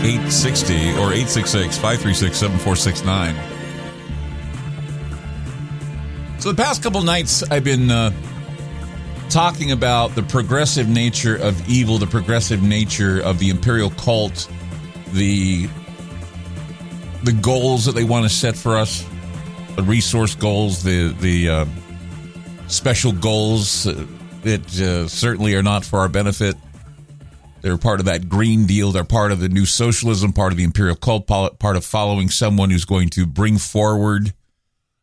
860 0.00 0.74
or 0.92 1.12
866 1.12 1.76
536 1.76 2.36
7469. 2.36 3.34
So, 6.40 6.50
the 6.52 6.62
past 6.62 6.82
couple 6.82 7.02
nights, 7.02 7.42
I've 7.50 7.64
been 7.64 7.90
uh, 7.90 8.12
talking 9.28 9.72
about 9.72 10.14
the 10.14 10.22
progressive 10.22 10.88
nature 10.88 11.36
of 11.36 11.68
evil, 11.68 11.98
the 11.98 12.06
progressive 12.06 12.62
nature 12.62 13.20
of 13.20 13.38
the 13.38 13.50
imperial 13.50 13.90
cult, 13.90 14.48
the 15.12 15.68
the 17.24 17.32
goals 17.32 17.84
that 17.86 17.92
they 17.92 18.04
want 18.04 18.24
to 18.24 18.28
set 18.28 18.56
for 18.56 18.78
us, 18.78 19.04
the 19.76 19.82
resource 19.82 20.34
goals, 20.34 20.82
the 20.84 21.08
the 21.20 21.48
uh, 21.48 21.66
special 22.68 23.12
goals 23.12 23.84
that 24.42 24.80
uh, 24.80 25.08
certainly 25.08 25.54
are 25.54 25.62
not 25.62 25.84
for 25.84 25.98
our 25.98 26.08
benefit. 26.08 26.56
They're 27.60 27.78
part 27.78 28.00
of 28.00 28.06
that 28.06 28.28
Green 28.28 28.66
Deal. 28.66 28.92
They're 28.92 29.04
part 29.04 29.32
of 29.32 29.40
the 29.40 29.48
new 29.48 29.66
socialism, 29.66 30.32
part 30.32 30.52
of 30.52 30.58
the 30.58 30.64
imperial 30.64 30.96
cult, 30.96 31.26
part 31.26 31.76
of 31.76 31.84
following 31.84 32.30
someone 32.30 32.70
who's 32.70 32.84
going 32.84 33.08
to 33.10 33.26
bring 33.26 33.58
forward. 33.58 34.32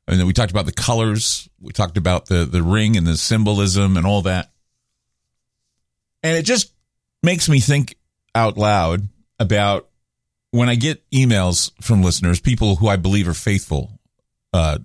And 0.07 0.19
then 0.19 0.27
we 0.27 0.33
talked 0.33 0.51
about 0.51 0.65
the 0.65 0.71
colors. 0.71 1.49
We 1.59 1.73
talked 1.73 1.97
about 1.97 2.27
the, 2.27 2.45
the 2.45 2.63
ring 2.63 2.95
and 2.95 3.05
the 3.05 3.17
symbolism 3.17 3.97
and 3.97 4.05
all 4.05 4.21
that. 4.23 4.51
And 6.23 6.37
it 6.37 6.43
just 6.43 6.71
makes 7.21 7.49
me 7.49 7.59
think 7.59 7.95
out 8.33 8.57
loud 8.57 9.07
about 9.39 9.89
when 10.51 10.69
I 10.69 10.75
get 10.75 11.07
emails 11.11 11.71
from 11.81 12.01
listeners, 12.01 12.39
people 12.39 12.77
who 12.77 12.87
I 12.87 12.95
believe 12.95 13.27
are 13.27 13.33
faithful, 13.33 13.99
uh, 14.53 14.79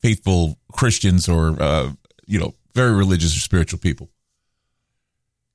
faithful 0.00 0.58
Christians 0.72 1.28
or, 1.28 1.60
uh, 1.60 1.92
you 2.26 2.40
know, 2.40 2.54
very 2.74 2.92
religious 2.92 3.36
or 3.36 3.40
spiritual 3.40 3.78
people 3.78 4.10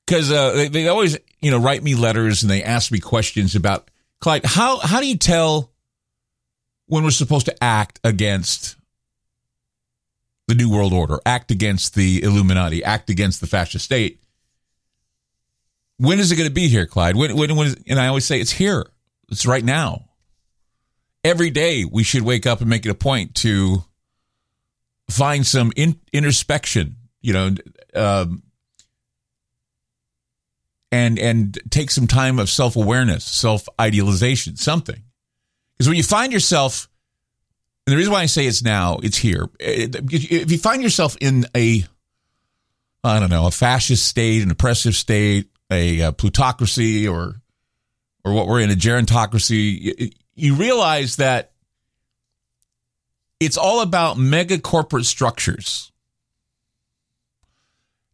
because 0.05 0.31
uh, 0.31 0.51
they, 0.51 0.67
they 0.67 0.87
always 0.87 1.17
you 1.43 1.51
know 1.51 1.59
write 1.59 1.83
me 1.83 1.93
letters 1.95 2.41
and 2.41 2.49
they 2.49 2.63
ask 2.63 2.91
me 2.91 2.99
questions 2.99 3.55
about 3.55 3.91
Clyde. 4.19 4.45
How 4.45 4.79
how 4.79 4.99
do 5.01 5.07
you 5.07 5.17
tell 5.17 5.71
when 6.87 7.03
we're 7.03 7.11
supposed 7.11 7.45
to 7.47 7.63
act 7.63 7.99
against 8.03 8.77
the 10.47 10.55
New 10.55 10.69
World 10.69 10.93
Order, 10.93 11.19
act 11.25 11.51
against 11.51 11.95
the 11.95 12.23
Illuminati, 12.23 12.83
act 12.83 13.09
against 13.09 13.41
the 13.41 13.47
fascist 13.47 13.85
state? 13.85 14.21
When 15.97 16.19
is 16.19 16.31
it 16.31 16.35
going 16.35 16.49
to 16.49 16.53
be 16.53 16.67
here, 16.67 16.85
Clyde? 16.85 17.15
When, 17.15 17.35
when, 17.35 17.55
when 17.55 17.67
is, 17.67 17.77
and 17.87 17.99
I 17.99 18.07
always 18.07 18.25
say 18.25 18.39
it's 18.39 18.51
here. 18.51 18.85
It's 19.29 19.45
right 19.45 19.63
now. 19.63 20.09
Every 21.23 21.49
day 21.49 21.85
we 21.85 22.03
should 22.03 22.23
wake 22.23 22.45
up 22.45 22.59
and 22.59 22.69
make 22.69 22.85
it 22.85 22.89
a 22.89 22.95
point 22.95 23.35
to 23.35 23.83
find 25.09 25.45
some 25.45 25.71
in, 25.75 25.99
introspection. 26.11 26.97
You 27.21 27.33
know, 27.33 27.55
um, 27.95 28.43
and 30.93 31.17
and 31.17 31.59
take 31.71 31.89
some 31.89 32.05
time 32.05 32.37
of 32.37 32.51
self 32.51 32.75
awareness, 32.75 33.25
self 33.25 33.67
idealization, 33.81 34.55
something. 34.57 35.01
Because 35.75 35.87
when 35.87 35.97
you 35.97 36.03
find 36.03 36.31
yourself, 36.31 36.87
and 37.85 37.93
the 37.93 37.97
reason 37.97 38.13
why 38.13 38.21
I 38.21 38.27
say 38.27 38.45
it's 38.45 38.61
now, 38.61 38.99
it's 39.01 39.17
here. 39.17 39.49
If 39.59 40.51
you 40.51 40.59
find 40.59 40.83
yourself 40.83 41.17
in 41.19 41.47
a, 41.55 41.83
I 43.03 43.19
don't 43.19 43.31
know, 43.31 43.47
a 43.47 43.51
fascist 43.51 44.05
state, 44.05 44.43
an 44.43 44.51
oppressive 44.51 44.93
state, 44.93 45.49
a, 45.71 46.01
a 46.01 46.11
plutocracy, 46.11 47.07
or 47.07 47.41
or 48.23 48.33
what 48.33 48.47
we're 48.47 48.61
in 48.61 48.69
a 48.69 48.75
gerontocracy, 48.75 50.13
you 50.35 50.53
realize 50.53 51.15
that 51.15 51.53
it's 53.39 53.57
all 53.57 53.81
about 53.81 54.19
mega 54.19 54.59
corporate 54.59 55.05
structures 55.05 55.91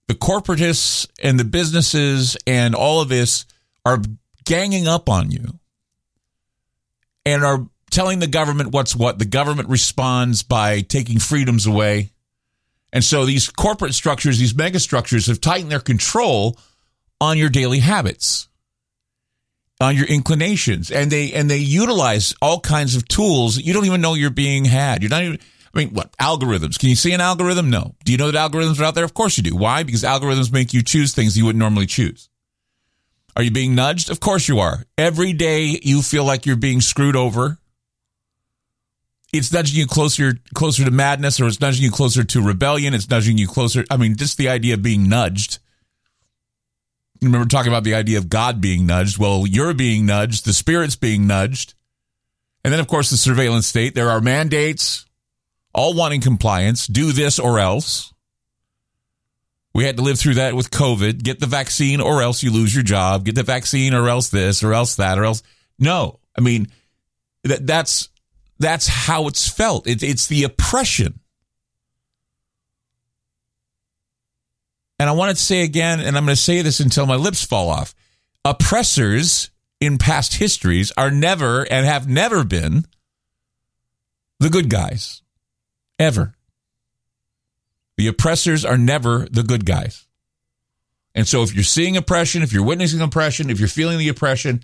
the 0.10 0.16
corporatists 0.16 1.08
and 1.22 1.40
the 1.40 1.44
businesses 1.44 2.36
and 2.48 2.74
all 2.74 3.00
of 3.00 3.10
this 3.10 3.46
are 3.86 4.02
ganging 4.44 4.88
up 4.88 5.08
on 5.08 5.30
you 5.30 5.60
and 7.28 7.44
are 7.46 7.68
telling 7.92 8.18
the 8.18 8.26
government 8.26 8.72
what's 8.72 8.96
what. 8.96 9.20
The 9.20 9.26
government 9.26 9.70
responds 9.70 10.42
by 10.42 10.82
taking 10.82 11.20
freedoms 11.20 11.68
away. 11.68 12.10
And 12.92 13.04
so 13.04 13.24
these 13.24 13.52
corporate 13.52 13.94
structures, 13.94 14.40
these 14.40 14.56
mega 14.56 14.80
structures 14.80 15.28
have 15.28 15.40
tightened 15.40 15.72
their 15.72 15.80
control 15.80 16.58
on 17.22 17.38
your 17.38 17.50
daily 17.50 17.78
habits, 17.78 18.50
on 19.80 19.96
your 19.96 20.08
inclinations. 20.08 20.90
And 20.90 21.12
they 21.12 21.34
and 21.34 21.52
they 21.52 21.60
utilize 21.60 22.34
all 22.42 22.60
kinds 22.60 22.96
of 22.96 23.08
tools 23.08 23.60
you 23.60 23.74
don't 23.74 23.86
even 23.86 24.02
know 24.02 24.16
you're 24.16 24.32
being 24.32 24.66
had. 24.66 25.04
You're 25.04 25.12
not 25.12 25.22
even 25.22 25.40
I 25.74 25.78
mean, 25.78 25.90
what 25.90 26.16
algorithms? 26.18 26.80
Can 26.80 26.90
you 26.90 26.96
see 26.96 27.12
an 27.14 27.22
algorithm? 27.22 27.70
No. 27.70 27.96
Do 28.04 28.12
you 28.12 28.18
know 28.18 28.32
that 28.32 28.52
algorithms 28.52 28.80
are 28.80 28.86
out 28.86 28.96
there? 28.96 29.04
Of 29.04 29.14
course 29.14 29.38
you 29.38 29.44
do. 29.44 29.56
Why? 29.56 29.84
Because 29.84 30.04
algorithms 30.04 30.52
make 30.52 30.74
you 30.74 30.82
choose 30.82 31.14
things 31.14 31.38
you 31.38 31.46
wouldn't 31.46 31.60
normally 31.60 31.86
choose. 31.86 32.30
Are 33.36 33.44
you 33.44 33.52
being 33.52 33.76
nudged? 33.76 34.10
Of 34.10 34.20
course 34.20 34.48
you 34.48 34.60
are. 34.60 34.84
Every 34.98 35.34
day 35.34 35.80
you 35.84 36.02
feel 36.02 36.26
like 36.26 36.46
you're 36.46 36.56
being 36.56 36.82
screwed 36.82 37.16
over. 37.16 37.60
It's 39.32 39.54
nudging 39.54 39.78
you 39.78 39.86
closer 39.86 40.40
closer 40.56 40.84
to 40.84 40.92
madness 40.92 41.40
or 41.40 41.46
it's 41.46 41.62
nudging 41.62 41.84
you 41.84 41.92
closer 41.92 42.24
to 42.24 42.42
rebellion. 42.42 42.96
It's 42.96 43.10
nudging 43.10 43.38
you 43.38 43.48
closer. 43.48 43.86
I 43.92 43.98
mean, 43.98 44.18
just 44.18 44.38
the 44.38 44.50
idea 44.50 44.74
of 44.74 44.82
being 44.82 45.08
nudged. 45.08 45.60
Remember 47.22 47.48
talking 47.48 47.72
about 47.72 47.84
the 47.84 47.94
idea 47.94 48.18
of 48.18 48.30
God 48.30 48.60
being 48.60 48.88
nudged. 48.88 49.20
Well, 49.20 49.46
you're 49.46 49.74
being 49.74 50.06
nudged. 50.06 50.46
The 50.46 50.54
spirit's 50.54 50.96
being 50.96 51.28
nudged. 51.28 51.76
And 52.64 52.74
then, 52.74 52.80
of 52.80 52.88
course, 52.88 53.10
the 53.10 53.18
surveillance 53.18 53.68
state. 53.68 53.94
There 53.94 54.10
are 54.10 54.22
mandates 54.22 55.06
all 55.74 55.94
wanting 55.94 56.22
compliance, 56.22 56.88
do 56.88 57.12
this 57.12 57.40
or 57.40 57.60
else. 57.60 58.14
We 59.74 59.86
had 59.86 59.98
to 59.98 60.04
live 60.04 60.20
through 60.20 60.36
that 60.36 60.56
with 60.56 60.72
COVID. 60.72 61.24
Get 61.24 61.40
the 61.40 61.46
vaccine 61.46 62.02
or 62.02 62.22
else 62.22 62.42
you 62.42 62.52
lose 62.52 62.74
your 62.74 62.84
job. 62.84 63.26
Get 63.26 63.36
the 63.36 63.44
vaccine 63.44 63.94
or 63.94 64.10
else 64.10 64.30
this 64.30 64.64
or 64.64 64.74
else 64.74 64.96
that 64.96 65.20
or 65.20 65.26
else. 65.26 65.44
No, 65.78 66.20
I 66.38 66.42
mean, 66.42 66.68
that, 67.44 67.66
that's, 67.66 68.10
that's 68.58 68.88
how 68.88 69.28
it's 69.28 69.48
felt. 69.48 69.88
It, 69.88 70.04
it's 70.04 70.28
the 70.28 70.44
oppression. 70.44 71.20
And 75.00 75.10
I 75.10 75.14
want 75.14 75.36
to 75.36 75.42
say 75.42 75.62
again, 75.62 76.02
and 76.02 76.18
I'm 76.18 76.26
going 76.26 76.36
to 76.36 76.42
say 76.42 76.62
this 76.62 76.82
until 76.82 77.06
my 77.06 77.16
lips 77.16 77.46
fall 77.46 77.70
off. 77.70 77.96
Oppressors 78.44 79.50
in 79.80 79.98
past 79.98 80.36
histories 80.36 80.92
are 80.98 81.12
never 81.12 81.64
and 81.64 81.86
have 81.86 82.10
never 82.10 82.44
been 82.44 82.86
the 84.40 84.50
good 84.50 84.70
guys. 84.70 85.22
Ever. 86.00 86.34
The 87.98 88.08
oppressors 88.08 88.64
are 88.64 88.78
never 88.78 89.28
the 89.30 89.44
good 89.44 89.66
guys. 89.66 90.08
And 91.14 91.28
so 91.28 91.44
if 91.44 91.54
you're 91.54 91.64
seeing 91.64 91.98
oppression, 91.98 92.42
if 92.42 92.54
you're 92.54 92.64
witnessing 92.64 93.02
oppression, 93.02 93.50
if 93.50 93.60
you're 93.60 93.68
feeling 93.68 93.98
the 93.98 94.08
oppression, 94.08 94.64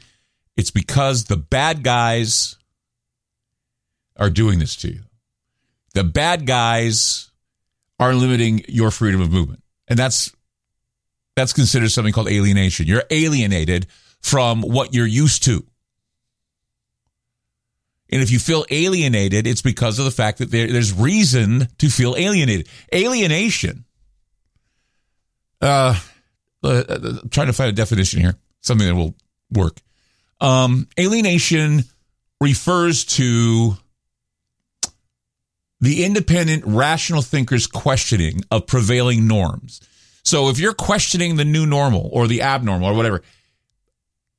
it's 0.56 0.72
because 0.72 1.26
the 1.26 1.36
bad 1.36 1.84
guys 1.84 2.56
are 4.16 4.30
doing 4.30 4.60
this 4.60 4.78
to 4.78 4.94
you. 4.94 5.02
The 5.94 6.06
bad 6.06 6.46
guys 6.46 7.30
are 8.00 8.14
limiting 8.14 8.64
your 8.68 8.92
freedom 8.92 9.22
of 9.22 9.32
movement. 9.32 9.64
And 9.88 10.00
that's 10.00 10.32
that's 11.36 11.54
considered 11.54 11.92
something 11.92 12.14
called 12.14 12.30
alienation. 12.30 12.88
You're 12.88 13.04
alienated 13.10 13.88
from 14.22 14.62
what 14.62 14.94
you're 14.94 15.06
used 15.06 15.44
to. 15.44 15.66
And 18.16 18.24
if 18.24 18.32
you 18.32 18.40
feel 18.40 18.66
alienated, 18.70 19.46
it's 19.46 19.62
because 19.62 20.00
of 20.00 20.06
the 20.06 20.12
fact 20.12 20.38
that 20.38 20.50
there, 20.50 20.72
there's 20.72 20.94
reason 20.94 21.68
to 21.80 21.90
feel 21.90 22.16
alienated. 22.16 22.70
Alienation. 22.94 23.84
Uh, 25.62 26.00
uh, 26.64 26.84
uh, 26.88 27.14
trying 27.30 27.48
to 27.48 27.54
find 27.54 27.68
a 27.68 27.74
definition 27.74 28.22
here, 28.22 28.36
something 28.62 28.88
that 28.88 28.96
will 28.96 29.16
work. 29.52 29.82
Um, 30.40 30.88
alienation 30.98 31.84
refers 32.40 33.04
to 33.04 33.74
the 35.82 36.06
independent, 36.06 36.64
rational 36.66 37.22
thinker's 37.22 37.68
questioning 37.68 38.44
of 38.50 38.66
prevailing 38.66 39.28
norms. 39.28 39.82
So 40.24 40.48
if 40.48 40.58
you're 40.58 40.74
questioning 40.74 41.36
the 41.36 41.44
new 41.44 41.66
normal 41.66 42.10
or 42.14 42.28
the 42.28 42.44
abnormal 42.44 42.88
or 42.88 42.94
whatever, 42.94 43.24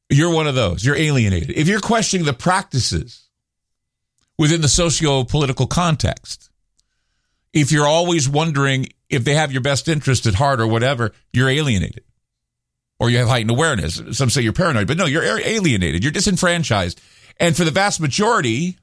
you're 0.09 0.33
one 0.33 0.47
of 0.47 0.55
those. 0.55 0.83
You're 0.83 0.97
alienated. 0.97 1.51
If 1.51 1.69
you're 1.69 1.81
questioning 1.81 2.25
the 2.25 2.33
practices 2.33 3.26
within 4.39 4.61
the 4.61 4.69
socio 4.69 5.25
political 5.25 5.67
context. 5.67 6.51
If 7.53 7.73
you're 7.73 7.87
always 7.87 8.29
wondering 8.29 8.89
if 9.09 9.25
they 9.25 9.35
have 9.35 9.53
your 9.53 9.63
best 9.63 9.89
interest 9.89 10.27
at 10.27 10.35
heart 10.35 10.61
or 10.61 10.67
whatever, 10.67 11.13
you're 11.33 11.49
alienated 11.49 12.05
or 12.99 13.11
you 13.11 13.19
have 13.19 13.29
heightened 13.29 13.51
awareness. 13.51 14.03
Some 14.13 14.31
say 14.31 14.43
you're 14.43 14.53
paranoid, 14.53 14.87
but 14.87 14.97
no, 14.97 15.07
you're 15.07 15.23
alienated. 15.23 16.03
You're 16.03 16.13
disenfranchised. 16.13 17.01
And 17.39 17.57
for 17.57 17.65
the 17.65 17.71
vast 17.71 18.01
majority 18.01 18.79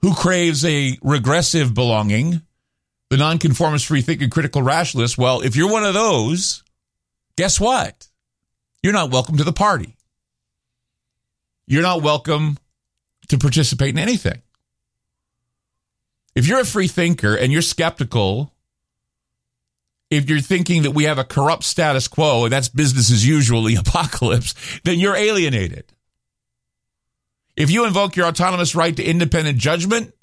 who 0.00 0.14
craves 0.14 0.64
a 0.64 0.98
regressive 1.02 1.74
belonging, 1.74 2.42
the 3.10 3.16
nonconformist, 3.16 3.86
free 3.86 4.02
thinking, 4.02 4.30
critical 4.30 4.62
rationalist. 4.62 5.16
Well, 5.16 5.40
if 5.40 5.54
you're 5.54 5.70
one 5.70 5.84
of 5.84 5.94
those, 5.94 6.64
guess 7.36 7.60
what? 7.60 8.08
You're 8.82 8.92
not 8.92 9.10
welcome 9.10 9.36
to 9.38 9.44
the 9.44 9.52
party. 9.52 9.96
You're 11.66 11.82
not 11.82 12.02
welcome 12.02 12.58
to 13.28 13.38
participate 13.38 13.90
in 13.90 13.98
anything. 13.98 14.42
If 16.34 16.46
you're 16.46 16.60
a 16.60 16.66
free 16.66 16.88
thinker 16.88 17.34
and 17.34 17.52
you're 17.52 17.62
skeptical, 17.62 18.52
if 20.10 20.28
you're 20.28 20.40
thinking 20.40 20.82
that 20.82 20.92
we 20.92 21.04
have 21.04 21.18
a 21.18 21.24
corrupt 21.24 21.64
status 21.64 22.08
quo 22.08 22.44
and 22.44 22.52
that's 22.52 22.68
business 22.68 23.10
as 23.10 23.26
usual, 23.26 23.64
the 23.64 23.74
apocalypse, 23.86 24.54
then 24.84 24.98
you're 24.98 25.16
alienated. 25.16 25.84
If 27.56 27.70
you 27.70 27.86
invoke 27.86 28.16
your 28.16 28.26
autonomous 28.26 28.74
right 28.74 28.94
to 28.94 29.02
independent 29.02 29.58
judgment 29.58 30.14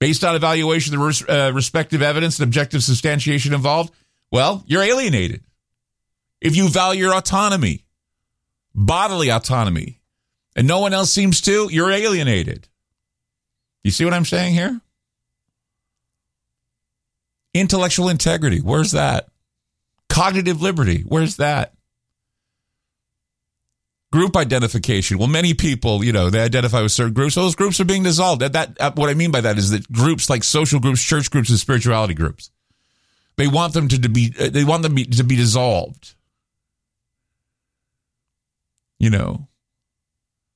based 0.00 0.24
on 0.24 0.34
evaluation 0.34 0.94
of 0.94 1.00
the 1.00 1.26
uh, 1.28 1.50
respective 1.52 2.00
evidence 2.00 2.38
and 2.38 2.44
objective 2.44 2.82
substantiation 2.82 3.52
involved, 3.52 3.92
well, 4.30 4.64
you're 4.66 4.82
alienated. 4.82 5.44
If 6.40 6.56
you 6.56 6.68
value 6.68 7.04
your 7.04 7.14
autonomy, 7.14 7.84
bodily 8.74 9.30
autonomy, 9.30 10.00
and 10.56 10.66
no 10.66 10.80
one 10.80 10.92
else 10.92 11.12
seems 11.12 11.40
to, 11.42 11.68
you're 11.70 11.90
alienated. 11.90 12.68
You 13.82 13.90
see 13.90 14.04
what 14.04 14.14
I'm 14.14 14.24
saying 14.24 14.54
here? 14.54 14.80
Intellectual 17.52 18.08
integrity, 18.08 18.58
where's 18.58 18.92
that? 18.92 19.28
Cognitive 20.08 20.60
liberty, 20.62 21.04
where's 21.06 21.36
that? 21.36 21.74
Group 24.12 24.36
identification. 24.36 25.18
Well, 25.18 25.26
many 25.26 25.54
people, 25.54 26.04
you 26.04 26.12
know, 26.12 26.30
they 26.30 26.40
identify 26.40 26.82
with 26.82 26.92
certain 26.92 27.14
groups. 27.14 27.34
Those 27.34 27.56
groups 27.56 27.80
are 27.80 27.84
being 27.84 28.04
dissolved. 28.04 28.42
That, 28.42 28.52
that, 28.52 28.80
uh, 28.80 28.92
what 28.94 29.10
I 29.10 29.14
mean 29.14 29.32
by 29.32 29.40
that 29.40 29.58
is 29.58 29.70
that 29.70 29.90
groups 29.90 30.30
like 30.30 30.44
social 30.44 30.78
groups, 30.78 31.02
church 31.02 31.30
groups, 31.32 31.50
and 31.50 31.58
spirituality 31.58 32.14
groups, 32.14 32.50
they 33.36 33.48
want 33.48 33.72
them 33.72 33.88
to, 33.88 34.00
to 34.00 34.08
be, 34.08 34.32
uh, 34.38 34.50
they 34.50 34.62
want 34.62 34.84
them 34.84 34.94
to 34.96 35.24
be 35.24 35.34
dissolved. 35.34 36.14
You 39.00 39.10
know, 39.10 39.48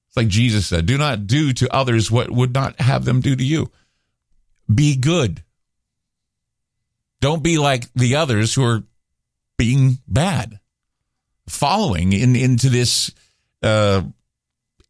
it's 0.08 0.16
like 0.16 0.28
Jesus 0.28 0.66
said, 0.66 0.86
do 0.86 0.98
not 0.98 1.26
do 1.26 1.52
to 1.54 1.74
others 1.74 2.10
what 2.10 2.30
would 2.30 2.54
not 2.54 2.80
have 2.80 3.04
them 3.04 3.20
do 3.20 3.36
to 3.36 3.44
you. 3.44 3.70
Be 4.72 4.96
good. 4.96 5.42
Don't 7.20 7.42
be 7.42 7.58
like 7.58 7.92
the 7.94 8.16
others 8.16 8.54
who 8.54 8.64
are 8.64 8.84
being 9.56 9.98
bad, 10.06 10.60
following 11.48 12.12
in, 12.12 12.36
into 12.36 12.68
this 12.68 13.12
uh, 13.62 14.02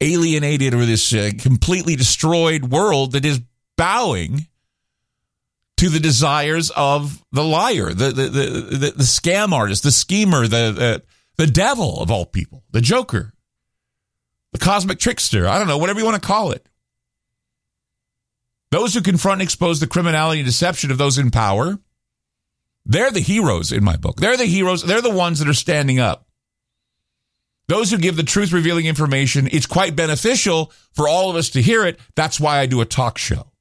alienated 0.00 0.74
or 0.74 0.84
this 0.84 1.12
uh, 1.12 1.30
completely 1.38 1.96
destroyed 1.96 2.64
world 2.64 3.12
that 3.12 3.24
is 3.24 3.40
bowing 3.76 4.46
to 5.78 5.88
the 5.88 6.00
desires 6.00 6.70
of 6.70 7.24
the 7.32 7.44
liar, 7.44 7.94
the 7.94 8.10
the 8.10 8.28
the, 8.28 8.46
the, 8.50 8.92
the 8.96 9.04
scam 9.04 9.52
artist, 9.52 9.84
the 9.84 9.92
schemer, 9.92 10.42
the, 10.42 10.72
the 10.72 11.02
the 11.36 11.46
devil 11.46 12.00
of 12.02 12.10
all 12.10 12.26
people, 12.26 12.64
the 12.72 12.80
Joker, 12.80 13.32
the 14.52 14.58
cosmic 14.58 14.98
trickster. 14.98 15.46
I 15.46 15.58
don't 15.58 15.68
know, 15.68 15.78
whatever 15.78 15.98
you 15.98 16.06
want 16.06 16.20
to 16.20 16.26
call 16.26 16.52
it. 16.52 16.66
Those 18.70 18.94
who 18.94 19.00
confront 19.00 19.40
and 19.40 19.46
expose 19.46 19.80
the 19.80 19.86
criminality 19.86 20.40
and 20.40 20.46
deception 20.46 20.90
of 20.90 20.98
those 20.98 21.18
in 21.18 21.30
power 21.30 21.78
they're 22.88 23.10
the 23.10 23.20
heroes 23.20 23.70
in 23.70 23.84
my 23.84 23.96
book. 23.96 24.16
They're 24.16 24.38
the 24.38 24.46
heroes. 24.46 24.82
They're 24.82 25.02
the 25.02 25.10
ones 25.10 25.38
that 25.38 25.48
are 25.48 25.54
standing 25.54 26.00
up. 26.00 26.26
Those 27.68 27.90
who 27.90 27.98
give 27.98 28.16
the 28.16 28.22
truth 28.22 28.50
revealing 28.50 28.86
information, 28.86 29.46
it's 29.52 29.66
quite 29.66 29.94
beneficial 29.94 30.72
for 30.92 31.06
all 31.06 31.28
of 31.28 31.36
us 31.36 31.50
to 31.50 31.60
hear 31.60 31.84
it. 31.84 32.00
That's 32.16 32.40
why 32.40 32.58
I 32.58 32.66
do 32.66 32.80
a 32.80 32.86
talk 32.86 33.18
show. 33.18 33.52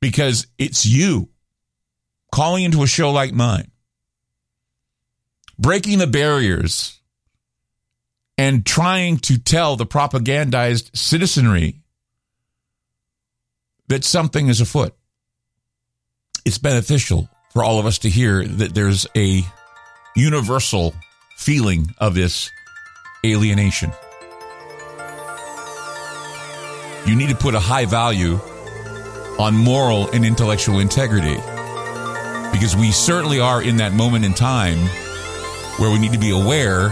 Because 0.00 0.46
it's 0.56 0.86
you 0.86 1.28
calling 2.32 2.64
into 2.64 2.82
a 2.82 2.86
show 2.86 3.12
like 3.12 3.34
mine, 3.34 3.70
breaking 5.58 5.98
the 5.98 6.06
barriers 6.06 6.98
and 8.42 8.66
trying 8.66 9.18
to 9.18 9.38
tell 9.38 9.76
the 9.76 9.86
propagandized 9.86 10.96
citizenry 10.96 11.76
that 13.86 14.02
something 14.04 14.48
is 14.48 14.60
afoot 14.60 14.94
it's 16.44 16.58
beneficial 16.58 17.28
for 17.52 17.62
all 17.62 17.78
of 17.78 17.86
us 17.86 17.98
to 17.98 18.08
hear 18.08 18.44
that 18.44 18.74
there's 18.74 19.06
a 19.16 19.42
universal 20.16 20.92
feeling 21.36 21.94
of 21.98 22.14
this 22.14 22.50
alienation. 23.24 23.92
You 27.06 27.14
need 27.14 27.28
to 27.28 27.36
put 27.36 27.54
a 27.54 27.60
high 27.60 27.84
value 27.84 28.40
on 29.38 29.56
moral 29.56 30.10
and 30.10 30.24
intellectual 30.24 30.78
integrity 30.78 31.36
because 32.52 32.76
we 32.76 32.90
certainly 32.90 33.40
are 33.40 33.62
in 33.62 33.76
that 33.76 33.92
moment 33.92 34.24
in 34.24 34.34
time 34.34 34.78
where 35.78 35.90
we 35.90 35.98
need 35.98 36.12
to 36.12 36.18
be 36.18 36.30
aware 36.30 36.88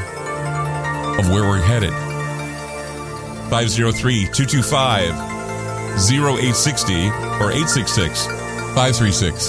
of 1.21 1.31
where 1.31 1.45
we're 1.45 1.61
headed. 1.61 1.93
503 3.51 4.25
225 4.33 5.11
0860 6.11 6.95
or 7.39 7.53
866 7.53 8.27
536 8.27 9.45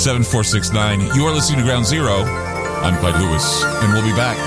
7469. 0.00 1.14
You 1.14 1.26
are 1.26 1.32
listening 1.32 1.58
to 1.58 1.64
Ground 1.64 1.84
Zero. 1.84 2.22
I'm 2.82 2.96
Clyde 2.98 3.20
Lewis, 3.20 3.62
and 3.64 3.92
we'll 3.92 4.04
be 4.04 4.16
back. 4.16 4.38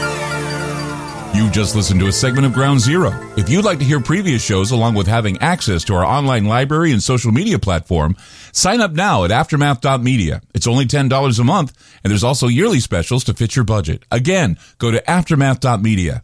You 1.36 1.50
just 1.50 1.76
listened 1.76 2.00
to 2.00 2.08
a 2.08 2.12
segment 2.12 2.46
of 2.46 2.54
Ground 2.54 2.80
Zero. 2.80 3.12
If 3.36 3.50
you'd 3.50 3.66
like 3.66 3.80
to 3.80 3.86
hear 3.86 4.00
previous 4.00 4.44
shows 4.44 4.72
along 4.72 4.96
with 4.96 5.08
having 5.08 5.40
access 5.40 5.84
to 5.86 5.96
our 5.96 6.06
online 6.06 6.46
library 6.46 6.92
and 6.92 7.02
social 7.04 7.32
media 7.32 7.60
platform, 7.60 8.16
sign 8.52 8.82
up 8.82 8.92
now 8.92 9.24
at 9.26 9.32
aftermath.media. 9.32 10.42
It's 10.54 10.68
only 10.68 10.86
$10 10.86 11.40
a 11.40 11.44
month, 11.44 12.00
and 12.04 12.12
there's 12.12 12.24
also 12.24 12.48
yearly 12.48 12.80
specials 12.80 13.24
to 13.26 13.34
fit 13.34 13.56
your 13.56 13.66
budget. 13.66 14.04
Again, 14.12 14.58
go 14.78 14.92
to 14.92 15.02
aftermath.media. 15.10 16.24